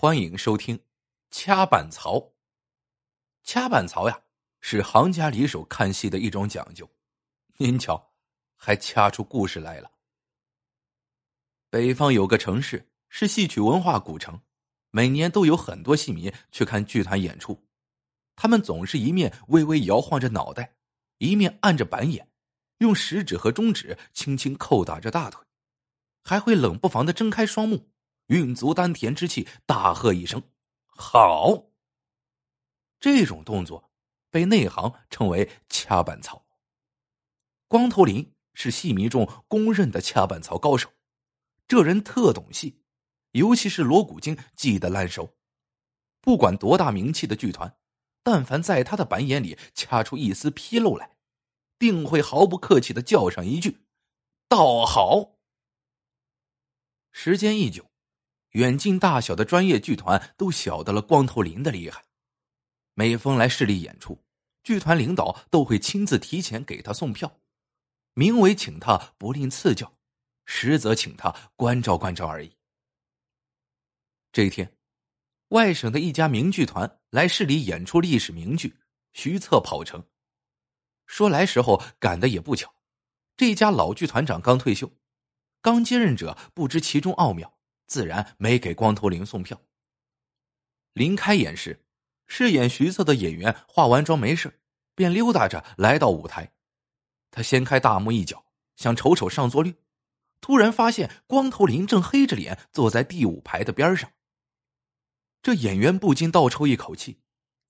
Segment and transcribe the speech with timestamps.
[0.00, 0.78] 欢迎收听
[1.28, 2.18] 《掐板槽》。
[3.42, 4.20] 掐板槽呀，
[4.60, 6.88] 是行家里手看戏的一种讲究。
[7.56, 8.12] 您瞧，
[8.54, 9.90] 还掐出故事来了。
[11.68, 14.40] 北方有个城市是戏曲文化古城，
[14.92, 17.60] 每年都有很多戏迷去看剧团演出。
[18.36, 20.76] 他们总是一面微微摇晃着脑袋，
[21.16, 22.30] 一面按着板眼，
[22.78, 25.44] 用食指和中指轻轻叩打着大腿，
[26.22, 27.90] 还会冷不防的睁开双目。
[28.28, 30.42] 运足丹田之气，大喝一声
[30.86, 31.66] ：“好！”
[33.00, 33.90] 这种动作
[34.30, 36.46] 被内行称为“掐板槽”。
[37.68, 40.90] 光头林是戏迷中公认的掐板槽高手，
[41.66, 42.82] 这人特懂戏，
[43.32, 45.36] 尤其是锣鼓经记得烂熟。
[46.20, 47.78] 不管多大名气的剧团，
[48.22, 51.16] 但凡在他的板眼里掐出一丝纰漏来，
[51.78, 53.86] 定会毫不客气的叫上一句
[54.48, 55.36] ：“倒好！”
[57.12, 57.90] 时间一久。
[58.52, 62.04] 远近大小的专业剧团都晓得了光头林的厉害，
[62.94, 64.24] 每逢来市里演出，
[64.62, 67.40] 剧团领导都会亲自提前给他送票，
[68.14, 69.92] 名为请他不吝赐教，
[70.46, 72.50] 实则请他关照关照而已。
[74.32, 74.72] 这一天，
[75.48, 78.68] 外省的一家名剧团来市里演出历史名剧
[79.12, 80.00] 《徐策跑城》，
[81.06, 82.74] 说来时候赶的也不巧，
[83.36, 84.90] 这家老剧团长刚退休，
[85.60, 87.57] 刚接任者不知其中奥妙。
[87.88, 89.60] 自然没给光头林送票。
[90.92, 91.84] 临开演时，
[92.26, 94.60] 饰演徐策的演员化完妆没事，
[94.94, 96.52] 便溜达着来到舞台。
[97.30, 98.44] 他掀开大幕一角，
[98.76, 99.74] 想瞅瞅上座率，
[100.40, 104.12] 突然发现光头林正黑着脸坐在第五排的边上。
[105.40, 107.20] 这演员不禁倒抽一口气，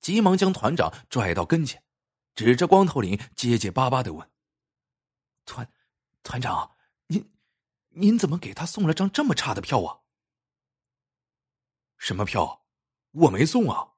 [0.00, 1.82] 急忙将团长拽到跟前，
[2.34, 4.28] 指着光头林结结巴巴的问
[5.44, 5.70] ：“团
[6.22, 6.76] 团长，
[7.08, 7.30] 您
[7.90, 10.00] 您怎么给他送了张这么差的票啊？”
[11.98, 12.64] 什么票？
[13.10, 13.94] 我没送啊！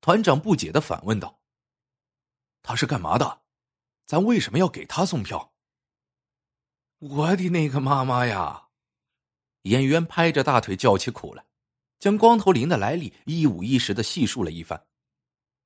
[0.00, 1.40] 团长不解的反问道
[2.62, 3.42] ：“他是干嘛的？
[4.06, 5.54] 咱为什么要给他送票？”
[6.98, 8.68] 我的那个妈妈呀！
[9.62, 11.44] 演员拍着大腿叫起苦来，
[11.98, 14.86] 将光头林的来历一五一十的细述了一番。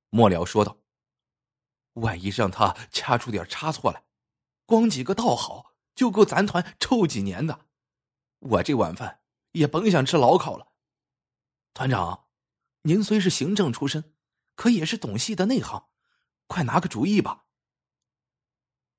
[0.09, 0.77] 末了说道
[1.93, 4.03] ：“万一让他掐出点差错来，
[4.65, 7.67] 光几个倒好就够咱团臭几年的。
[8.39, 9.21] 我这晚饭
[9.51, 10.67] 也甭想吃牢烤了。”
[11.79, 12.27] 团长，
[12.81, 14.13] 您虽是行政出身，
[14.55, 15.87] 可也是懂戏的内行，
[16.45, 17.45] 快拿个主意吧。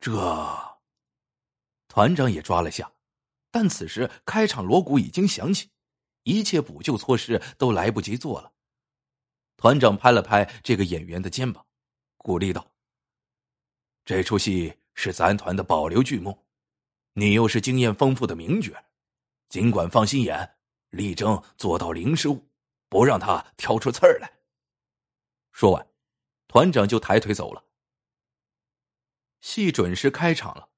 [0.01, 0.81] 这，
[1.89, 2.91] 团长也抓了下，
[3.51, 5.69] 但此时开场锣鼓已经响起，
[6.23, 8.51] 一切补救措施都来不及做了。
[9.59, 11.67] 团长拍了拍这个演员的肩膀，
[12.17, 12.67] 鼓励道
[14.07, 16.47] ：“这出戏是咱团的保留剧目，
[17.13, 18.73] 你又是经验丰富的名角，
[19.51, 20.57] 尽管放心演，
[20.89, 22.43] 力争做到零失误。”
[22.91, 24.31] 不让他挑出刺儿来。
[25.53, 25.87] 说完，
[26.49, 27.65] 团长就抬腿走了。
[29.41, 30.69] 戏准时开场了，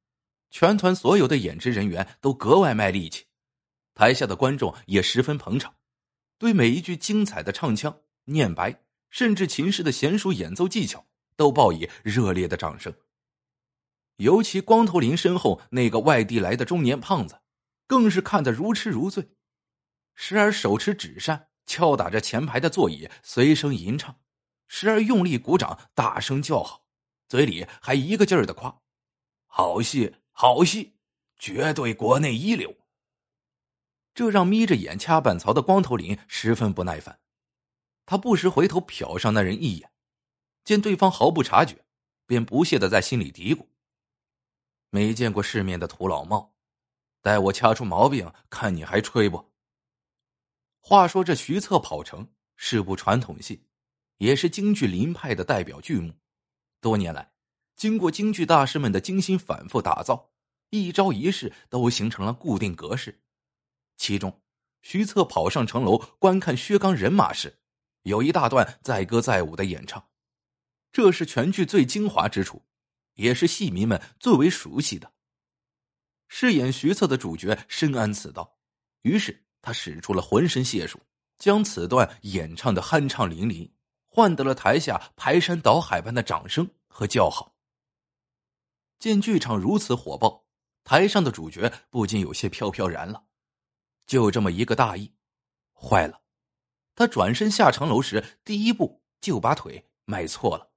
[0.51, 3.27] 全团所有的演职人员都格外卖力气，
[3.95, 5.75] 台下的观众也十分捧场，
[6.39, 12.95] 对每一句精彩的唱腔、念白，甚至琴师的娴熟演奏技巧，都报以热烈的掌声。
[14.17, 17.41] 尤其光头林身后那个外地来的中年胖子，
[17.87, 19.31] 更是看得如痴如醉，
[20.15, 21.49] 时而手持纸扇。
[21.67, 24.21] 敲打着前排的座椅，随声吟唱，
[24.69, 26.85] 时而用力鼓掌，大声叫好，
[27.29, 28.83] 嘴里还一个劲儿的夸
[29.47, 30.97] ：“好戏，好戏，
[31.39, 32.77] 绝对国内一流。”
[34.15, 37.21] 这让眯着眼掐板槽的光头林十分不耐烦，
[38.05, 39.91] 他不时回头瞟上那人一眼，
[40.65, 41.85] 见对方毫不察觉，
[42.27, 43.69] 便不屑的在心里嘀咕
[44.91, 46.55] ：“没见过世面的土老帽，
[47.23, 49.52] 待我掐出毛病，看你还吹不？”
[50.85, 52.27] 话说这徐策跑城
[52.57, 53.65] 是部传统戏，
[54.19, 56.13] 也是京剧林派的代表剧目。
[56.81, 57.33] 多年来，
[57.77, 60.33] 经过京剧大师们的精心反复打造，
[60.71, 63.23] 一招一式都形成了固定格式。
[63.97, 64.43] 其中，
[64.83, 67.61] 徐策跑上城楼观看薛刚人马时，
[68.03, 70.05] 有一大段载歌载舞的演唱，
[70.91, 72.61] 这是全剧最精华之处，
[73.15, 75.13] 也是戏迷们最为熟悉的。
[76.27, 78.59] 饰演徐策的主角深谙此道，
[79.03, 79.45] 于是。
[79.63, 81.01] 他使出了浑身解数，
[81.39, 83.71] 将此段演唱的酣畅淋漓，
[84.07, 87.55] 换得了台下排山倒海般的掌声和叫好。
[88.99, 90.45] 见剧场如此火爆，
[90.85, 93.25] 台上的主角不禁有些飘飘然了。
[94.07, 95.15] 就这么一个大意，
[95.73, 96.21] 坏了！
[96.95, 100.73] 他转身下城楼时，第一步就把腿迈错了。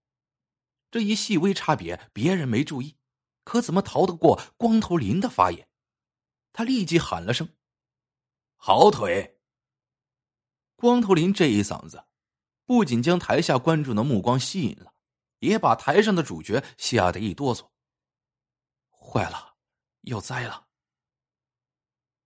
[0.89, 2.97] 这一细微差别，别人没注意，
[3.43, 5.67] 可怎么逃得过光头林的法眼？
[6.53, 7.49] 他立即喊了声。
[8.55, 9.39] 好腿！
[10.75, 12.05] 光头林这一嗓子，
[12.65, 14.93] 不仅将台下观众的目光吸引了，
[15.39, 17.69] 也把台上的主角吓得一哆嗦。
[18.89, 19.55] 坏了，
[20.01, 20.67] 要栽了！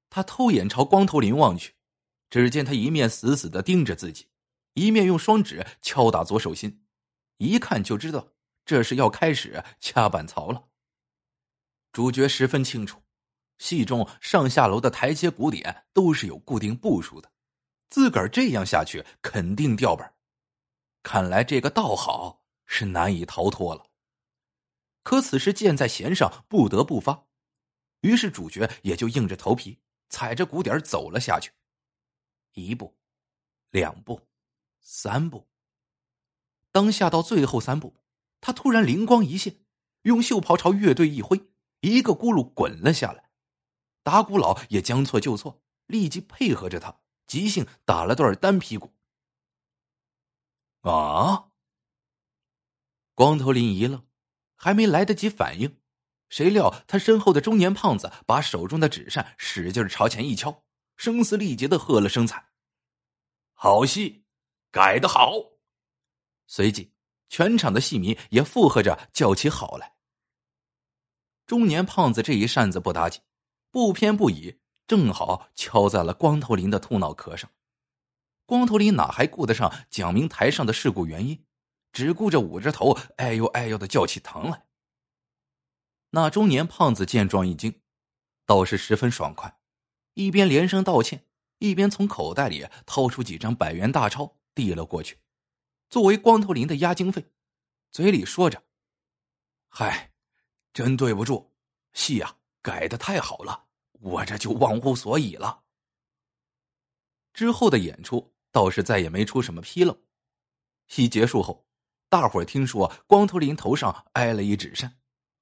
[0.10, 1.76] 他偷眼朝光头林望去，
[2.30, 4.30] 只见他一面死死的盯着自己，
[4.74, 6.86] 一面用双指敲打左手心，
[7.38, 8.30] 一看就知道
[8.66, 10.70] 这是要开始掐板槽了。
[11.92, 13.04] 主角十分清楚，
[13.60, 17.32] 戏中上下楼的台阶鼓点都是有固定步数的，
[17.92, 20.12] 自个儿这样下去肯定掉本。
[21.04, 23.86] 看来这个道好是难以逃脱了。
[25.04, 27.28] 可此时箭在弦上，不得不发，
[28.02, 29.80] 于是主角也就硬着头皮。
[30.12, 31.52] 踩着鼓点走了下去，
[32.54, 32.98] 一步，
[33.70, 34.28] 两步，
[34.82, 35.48] 三步。
[36.72, 37.96] 当下到最后三步，
[38.42, 39.64] 他突然灵光一现，
[40.02, 41.40] 用袖袍朝乐队一挥，
[41.82, 43.29] 一个轱辘滚了下来。
[44.04, 48.94] 打鼓佬也将错就错，立即配合着他，即兴打了段单皮鼓。
[50.82, 51.50] 啊！
[53.14, 54.08] 光头林一愣，
[54.56, 55.82] 还没来得及反应。
[56.30, 60.64] 谁料他身后的中年胖子把手中的纸扇使劲朝前一敲，
[60.96, 62.50] 声嘶力竭的喝了声惨
[63.54, 64.24] ：“好戏，
[64.72, 65.34] 改得好！”
[66.48, 66.94] 随即，
[67.28, 69.96] 全场的戏迷也附和着叫起好来。
[71.46, 73.22] 中年胖子这一扇子不打紧，
[73.72, 77.52] 不偏不倚，正好敲在了光头林的兔脑壳上。
[78.46, 81.46] 光头林哪还顾得上讲明台上的事故原因，
[81.92, 84.66] 只顾着捂着头，哎呦哎呦的叫起疼来。
[86.10, 87.82] 那中年胖子见状一惊，
[88.48, 89.60] 倒是十分爽快，
[90.16, 91.28] 一边连声道歉，
[91.60, 95.20] 一边从口袋里掏出几张百元大钞递了过去，
[95.88, 97.32] 作为光头林的押金费，
[97.92, 98.64] 嘴里说着
[99.70, 100.12] ：“嗨，
[100.74, 101.54] 真对不住，
[101.94, 105.64] 戏呀改的太好了，我这就忘乎所以了。”
[107.34, 109.98] 之后的演出倒是再也没出什么纰漏。
[110.88, 111.66] 戏结束后，
[112.10, 114.98] 大伙儿听说光头林头上挨了一纸扇。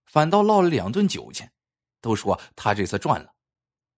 [0.05, 1.51] 反倒落了两顿酒钱，
[1.99, 3.33] 都说他这次赚了，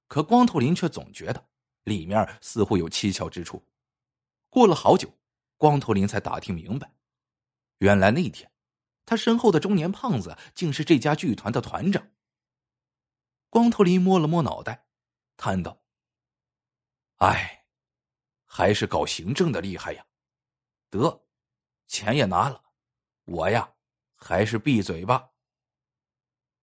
[0.08, 1.50] 可光头林却总觉得
[1.84, 3.64] 里面似乎有蹊跷之处。
[4.50, 5.08] 过了好久，
[5.56, 6.92] 光头林才打听明白，
[7.78, 8.52] 原来那天
[9.06, 12.08] 他身后的中年胖子竟是这家剧团的团长。
[13.50, 14.86] 光头林摸了摸脑袋，
[15.36, 15.82] 叹道
[17.18, 17.66] ：“哎，
[18.46, 20.06] 还是搞行政的厉害呀！
[20.90, 21.26] 得，
[21.88, 22.64] 钱也拿了，
[23.26, 23.74] 我呀，
[24.16, 25.32] 还是闭嘴吧。”